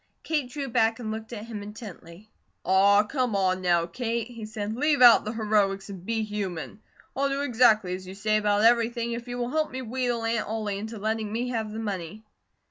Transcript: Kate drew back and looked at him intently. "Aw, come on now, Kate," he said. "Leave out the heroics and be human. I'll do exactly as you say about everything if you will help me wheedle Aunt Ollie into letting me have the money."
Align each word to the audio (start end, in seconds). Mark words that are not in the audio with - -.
Kate 0.23 0.49
drew 0.49 0.67
back 0.67 0.97
and 0.97 1.11
looked 1.11 1.31
at 1.31 1.45
him 1.45 1.61
intently. 1.61 2.27
"Aw, 2.63 3.03
come 3.03 3.35
on 3.35 3.61
now, 3.61 3.85
Kate," 3.85 4.27
he 4.29 4.47
said. 4.47 4.73
"Leave 4.75 4.99
out 4.99 5.25
the 5.25 5.31
heroics 5.33 5.89
and 5.91 6.03
be 6.03 6.23
human. 6.23 6.81
I'll 7.15 7.29
do 7.29 7.41
exactly 7.43 7.93
as 7.93 8.07
you 8.07 8.15
say 8.15 8.37
about 8.37 8.63
everything 8.63 9.11
if 9.11 9.27
you 9.27 9.37
will 9.37 9.49
help 9.51 9.69
me 9.69 9.83
wheedle 9.83 10.23
Aunt 10.25 10.47
Ollie 10.47 10.79
into 10.79 10.97
letting 10.97 11.31
me 11.31 11.49
have 11.49 11.71
the 11.71 11.77
money." 11.77 12.23